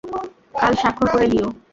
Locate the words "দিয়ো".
1.31-1.47